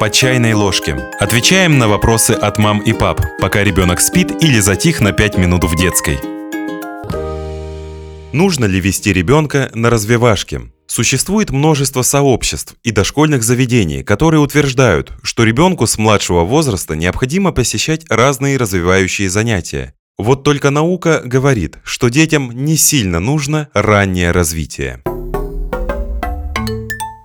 По 0.00 0.10
чайной 0.10 0.52
ложке. 0.52 0.94
Отвечаем 1.18 1.76
на 1.80 1.88
вопросы 1.88 2.30
от 2.30 2.56
мам 2.56 2.78
и 2.78 2.92
пап, 2.92 3.20
пока 3.40 3.64
ребенок 3.64 4.00
спит 4.00 4.30
или 4.40 4.60
затих 4.60 5.00
на 5.00 5.10
5 5.10 5.38
минут 5.38 5.64
в 5.64 5.74
детской. 5.74 6.20
Нужно 8.32 8.66
ли 8.66 8.78
вести 8.78 9.12
ребенка 9.12 9.72
на 9.74 9.90
развивашке? 9.90 10.70
Существует 10.86 11.50
множество 11.50 12.02
сообществ 12.02 12.76
и 12.84 12.92
дошкольных 12.92 13.42
заведений, 13.42 14.04
которые 14.04 14.40
утверждают, 14.40 15.10
что 15.24 15.42
ребенку 15.42 15.88
с 15.88 15.98
младшего 15.98 16.44
возраста 16.44 16.94
необходимо 16.94 17.50
посещать 17.50 18.08
разные 18.08 18.56
развивающие 18.56 19.28
занятия. 19.28 19.94
Вот 20.16 20.44
только 20.44 20.70
наука 20.70 21.22
говорит, 21.24 21.78
что 21.82 22.08
детям 22.08 22.52
не 22.52 22.76
сильно 22.76 23.18
нужно 23.18 23.68
раннее 23.74 24.30
развитие. 24.30 25.02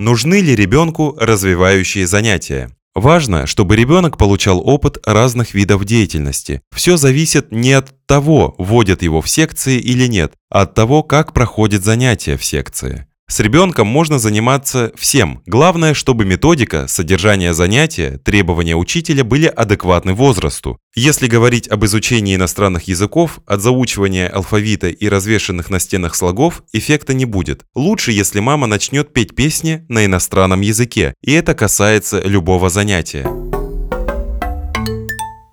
Нужны 0.03 0.41
ли 0.41 0.53
ребенку 0.53 1.15
развивающие 1.17 2.05
занятия? 2.07 2.69
Важно, 2.93 3.47
чтобы 3.47 3.77
ребенок 3.77 4.17
получал 4.17 4.59
опыт 4.59 4.97
разных 5.05 5.53
видов 5.53 5.85
деятельности. 5.85 6.61
Все 6.75 6.97
зависит 6.97 7.53
не 7.53 7.71
от 7.71 7.95
того, 8.05 8.53
вводят 8.57 9.01
его 9.01 9.21
в 9.21 9.29
секции 9.29 9.79
или 9.79 10.07
нет, 10.07 10.33
а 10.49 10.63
от 10.63 10.73
того, 10.73 11.03
как 11.03 11.31
проходит 11.31 11.85
занятие 11.85 12.35
в 12.35 12.43
секции. 12.43 13.07
С 13.27 13.39
ребенком 13.39 13.87
можно 13.87 14.19
заниматься 14.19 14.91
всем. 14.95 15.41
Главное, 15.45 15.93
чтобы 15.93 16.25
методика, 16.25 16.87
содержание 16.87 17.53
занятия, 17.53 18.19
требования 18.23 18.75
учителя 18.75 19.23
были 19.23 19.47
адекватны 19.47 20.13
возрасту. 20.13 20.77
Если 20.95 21.27
говорить 21.27 21.67
об 21.67 21.83
изучении 21.85 22.35
иностранных 22.35 22.83
языков, 22.83 23.39
от 23.47 23.61
заучивания 23.61 24.27
алфавита 24.29 24.89
и 24.89 25.07
развешенных 25.07 25.69
на 25.69 25.79
стенах 25.79 26.15
слогов 26.15 26.63
эффекта 26.73 27.13
не 27.13 27.25
будет. 27.25 27.63
Лучше, 27.73 28.11
если 28.11 28.39
мама 28.39 28.67
начнет 28.67 29.11
петь 29.13 29.35
песни 29.35 29.83
на 29.89 30.05
иностранном 30.05 30.61
языке, 30.61 31.15
и 31.21 31.31
это 31.31 31.55
касается 31.55 32.21
любого 32.21 32.69
занятия. 32.69 33.42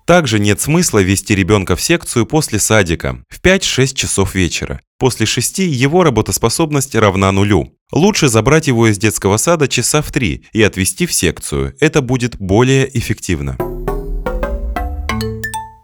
Также 0.05 0.39
нет 0.39 0.59
смысла 0.59 0.99
вести 0.99 1.35
ребенка 1.35 1.75
в 1.75 1.81
секцию 1.81 2.25
после 2.25 2.59
садика 2.59 3.23
в 3.29 3.41
5-6 3.41 3.93
часов 3.93 4.35
вечера. 4.35 4.81
После 4.99 5.25
6 5.25 5.59
его 5.59 6.03
работоспособность 6.03 6.95
равна 6.95 7.31
нулю. 7.31 7.73
Лучше 7.91 8.27
забрать 8.27 8.67
его 8.67 8.87
из 8.87 8.97
детского 8.97 9.37
сада 9.37 9.67
часа 9.67 10.01
в 10.01 10.11
3 10.11 10.45
и 10.53 10.61
отвезти 10.61 11.05
в 11.05 11.13
секцию. 11.13 11.75
Это 11.79 12.01
будет 12.01 12.37
более 12.37 12.97
эффективно. 12.97 13.57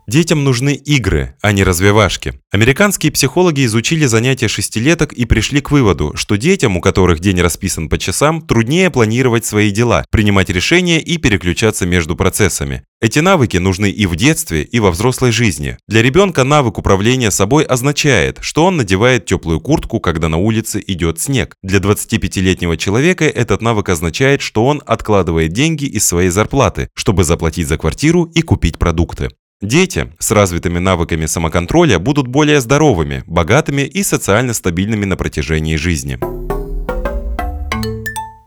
Детям 0.10 0.46
нужны 0.46 0.74
игры, 0.74 1.36
а 1.42 1.52
не 1.52 1.66
развивашки. 1.66 2.40
Американские 2.50 3.12
психологи 3.12 3.66
изучили 3.66 4.06
занятия 4.06 4.48
шестилеток 4.48 5.12
и 5.12 5.26
пришли 5.26 5.60
к 5.60 5.70
выводу, 5.70 6.14
что 6.16 6.38
детям, 6.38 6.78
у 6.78 6.82
которых 6.82 7.20
день 7.20 7.42
расписан 7.42 7.90
по 7.90 7.98
часам, 7.98 8.42
труднее 8.42 8.90
планировать 8.90 9.46
свои 9.46 9.70
дела, 9.70 10.06
принимать 10.10 10.50
решения 10.50 11.02
и 11.02 11.18
переключаться 11.18 11.86
между 11.86 12.16
процессами. 12.16 12.84
Эти 13.02 13.20
навыки 13.20 13.58
нужны 13.58 13.92
и 13.92 14.06
в 14.06 14.16
детстве, 14.16 14.64
и 14.64 14.80
во 14.80 14.92
взрослой 14.92 15.34
жизни. 15.34 15.78
Для 15.90 16.02
ребенка 16.02 16.46
навык 16.46 16.78
управления 16.78 17.30
собой 17.30 17.66
означает, 17.66 18.38
что 18.40 18.64
он 18.64 18.78
надевает 18.78 19.26
теплую 19.26 19.60
куртку, 19.60 20.00
когда 20.00 20.30
на 20.30 20.38
улице 20.38 20.82
идет 20.88 21.20
снег. 21.20 21.54
Для 21.64 21.80
25-летнего 21.80 22.78
человека 22.78 23.26
этот 23.26 23.62
навык 23.62 23.90
означает, 23.90 24.42
что 24.42 24.66
он 24.66 24.82
откладывает 24.86 25.52
деньги 25.52 25.84
из 25.84 26.08
своей 26.08 26.30
зарплаты, 26.30 26.88
чтобы 26.96 27.26
заплатить 27.26 27.68
за 27.68 27.78
квартиру 27.78 28.24
и 28.24 28.42
купить 28.42 28.78
продукты. 28.78 29.32
Дети 29.62 30.14
с 30.20 30.30
развитыми 30.30 30.78
навыками 30.78 31.26
самоконтроля 31.26 31.98
будут 31.98 32.28
более 32.28 32.62
здоровыми, 32.62 33.24
богатыми 33.26 33.82
и 33.82 34.04
социально 34.04 34.54
стабильными 34.54 35.06
на 35.06 35.18
протяжении 35.18 35.78
жизни. 35.78 36.20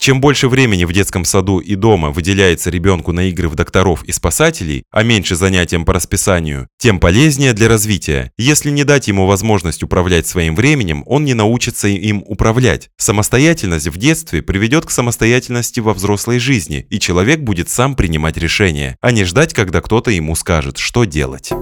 Чем 0.00 0.22
больше 0.22 0.48
времени 0.48 0.86
в 0.86 0.94
детском 0.94 1.26
саду 1.26 1.58
и 1.58 1.74
дома 1.74 2.10
выделяется 2.10 2.70
ребенку 2.70 3.12
на 3.12 3.28
игры 3.28 3.50
в 3.50 3.54
докторов 3.54 4.02
и 4.04 4.12
спасателей, 4.12 4.84
а 4.90 5.02
меньше 5.02 5.36
занятиям 5.36 5.84
по 5.84 5.92
расписанию, 5.92 6.68
тем 6.78 6.98
полезнее 6.98 7.52
для 7.52 7.68
развития. 7.68 8.32
Если 8.38 8.70
не 8.70 8.84
дать 8.84 9.08
ему 9.08 9.26
возможность 9.26 9.82
управлять 9.82 10.26
своим 10.26 10.56
временем, 10.56 11.02
он 11.04 11.26
не 11.26 11.34
научится 11.34 11.86
им 11.86 12.24
управлять. 12.26 12.88
Самостоятельность 12.96 13.88
в 13.88 13.98
детстве 13.98 14.40
приведет 14.40 14.86
к 14.86 14.90
самостоятельности 14.90 15.80
во 15.80 15.92
взрослой 15.92 16.38
жизни, 16.38 16.86
и 16.88 16.98
человек 16.98 17.40
будет 17.40 17.68
сам 17.68 17.94
принимать 17.94 18.38
решения, 18.38 18.96
а 19.02 19.12
не 19.12 19.24
ждать, 19.24 19.52
когда 19.52 19.82
кто-то 19.82 20.10
ему 20.10 20.34
скажет, 20.34 20.78
что 20.78 21.04
делать. 21.04 21.52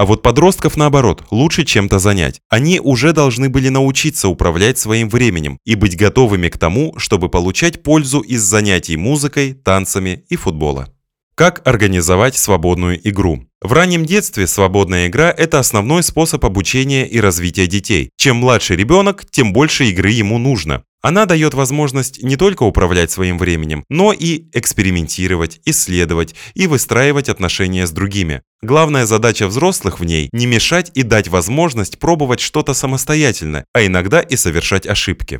А 0.00 0.06
вот 0.06 0.22
подростков, 0.22 0.78
наоборот, 0.78 1.24
лучше 1.30 1.66
чем-то 1.66 1.98
занять. 1.98 2.40
Они 2.48 2.80
уже 2.80 3.12
должны 3.12 3.50
были 3.50 3.68
научиться 3.68 4.28
управлять 4.28 4.78
своим 4.78 5.10
временем 5.10 5.58
и 5.66 5.74
быть 5.74 5.94
готовыми 5.94 6.48
к 6.48 6.56
тому, 6.56 6.94
чтобы 6.96 7.28
получать 7.28 7.82
пользу 7.82 8.20
из 8.20 8.40
занятий 8.40 8.96
музыкой, 8.96 9.52
танцами 9.52 10.24
и 10.30 10.36
футбола. 10.36 10.88
Как 11.34 11.60
организовать 11.68 12.34
свободную 12.34 13.06
игру? 13.06 13.44
В 13.60 13.74
раннем 13.74 14.06
детстве 14.06 14.46
свободная 14.46 15.06
игра– 15.06 15.30
это 15.36 15.58
основной 15.58 16.02
способ 16.02 16.46
обучения 16.46 17.06
и 17.06 17.20
развития 17.20 17.66
детей. 17.66 18.08
Чем 18.16 18.36
младше 18.36 18.76
ребенок, 18.76 19.26
тем 19.30 19.52
больше 19.52 19.84
игры 19.90 20.12
ему 20.12 20.38
нужно. 20.38 20.82
Она 21.02 21.24
дает 21.24 21.54
возможность 21.54 22.22
не 22.22 22.36
только 22.36 22.64
управлять 22.64 23.10
своим 23.10 23.38
временем, 23.38 23.84
но 23.88 24.12
и 24.12 24.48
экспериментировать, 24.52 25.60
исследовать 25.64 26.34
и 26.54 26.66
выстраивать 26.66 27.30
отношения 27.30 27.86
с 27.86 27.90
другими. 27.90 28.42
Главная 28.62 29.06
задача 29.06 29.46
взрослых 29.46 29.98
в 29.98 30.04
ней– 30.04 30.28
не 30.32 30.46
мешать 30.46 30.90
и 30.94 31.02
дать 31.02 31.28
возможность 31.28 31.98
пробовать 31.98 32.40
что-то 32.40 32.74
самостоятельно, 32.74 33.64
а 33.72 33.84
иногда 33.84 34.20
и 34.20 34.36
совершать 34.36 34.86
ошибки. 34.86 35.38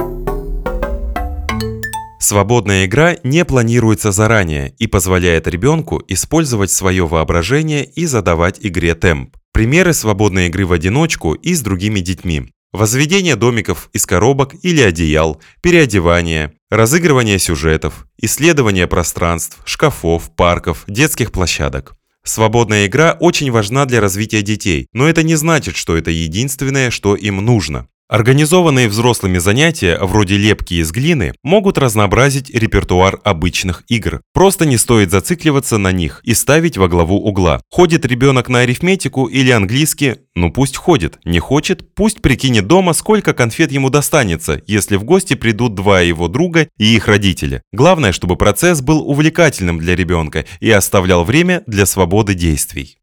Свободная 2.20 2.86
игра 2.86 3.16
не 3.22 3.44
планируется 3.44 4.12
заранее 4.12 4.74
и 4.78 4.86
позволяет 4.86 5.46
ребенку 5.46 6.02
использовать 6.06 6.70
свое 6.70 7.06
воображение 7.06 7.84
и 7.84 8.06
задавать 8.06 8.58
игре 8.60 8.94
темп. 8.94 9.36
Примеры 9.52 9.92
свободной 9.92 10.46
игры 10.46 10.64
в 10.64 10.72
одиночку 10.72 11.34
и 11.34 11.54
с 11.54 11.60
другими 11.60 12.00
детьми. 12.00 12.50
Возведение 12.72 13.34
домиков 13.34 13.90
из 13.92 14.06
коробок 14.06 14.54
или 14.62 14.80
одеял, 14.80 15.40
переодевание, 15.60 16.52
разыгрывание 16.70 17.40
сюжетов, 17.40 18.06
исследование 18.16 18.86
пространств, 18.86 19.58
шкафов, 19.64 20.30
парков, 20.36 20.84
детских 20.86 21.32
площадок. 21.32 21.96
Свободная 22.22 22.86
игра 22.86 23.16
очень 23.18 23.50
важна 23.50 23.86
для 23.86 24.00
развития 24.00 24.42
детей, 24.42 24.86
но 24.92 25.08
это 25.08 25.24
не 25.24 25.34
значит, 25.34 25.74
что 25.74 25.96
это 25.96 26.12
единственное, 26.12 26.90
что 26.90 27.16
им 27.16 27.44
нужно. 27.44 27.88
Организованные 28.10 28.88
взрослыми 28.88 29.38
занятия, 29.38 29.96
вроде 30.00 30.36
лепки 30.36 30.74
из 30.74 30.90
глины, 30.90 31.32
могут 31.44 31.78
разнообразить 31.78 32.50
репертуар 32.50 33.20
обычных 33.22 33.84
игр. 33.86 34.20
Просто 34.34 34.66
не 34.66 34.78
стоит 34.78 35.12
зацикливаться 35.12 35.78
на 35.78 35.92
них 35.92 36.20
и 36.24 36.34
ставить 36.34 36.76
во 36.76 36.88
главу 36.88 37.18
угла. 37.18 37.62
Ходит 37.70 38.04
ребенок 38.04 38.48
на 38.48 38.60
арифметику 38.60 39.26
или 39.26 39.52
английский, 39.52 40.16
ну 40.34 40.52
пусть 40.52 40.76
ходит. 40.76 41.20
Не 41.24 41.38
хочет, 41.38 41.94
пусть 41.94 42.20
прикинет 42.20 42.66
дома, 42.66 42.94
сколько 42.94 43.32
конфет 43.32 43.70
ему 43.70 43.90
достанется, 43.90 44.60
если 44.66 44.96
в 44.96 45.04
гости 45.04 45.34
придут 45.34 45.76
два 45.76 46.00
его 46.00 46.26
друга 46.26 46.66
и 46.78 46.96
их 46.96 47.06
родители. 47.06 47.62
Главное, 47.72 48.10
чтобы 48.10 48.34
процесс 48.34 48.82
был 48.82 49.08
увлекательным 49.08 49.78
для 49.78 49.94
ребенка 49.94 50.46
и 50.58 50.68
оставлял 50.68 51.22
время 51.22 51.62
для 51.68 51.86
свободы 51.86 52.34
действий. 52.34 52.98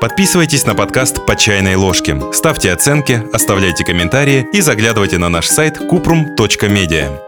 Подписывайтесь 0.00 0.66
на 0.66 0.74
подкаст 0.74 1.24
«По 1.26 1.36
чайной 1.36 1.74
ложке», 1.74 2.20
ставьте 2.32 2.70
оценки, 2.70 3.22
оставляйте 3.32 3.82
комментарии 3.82 4.46
и 4.52 4.60
заглядывайте 4.60 5.16
на 5.16 5.30
наш 5.30 5.46
сайт 5.46 5.78
kuprum.media. 5.78 7.25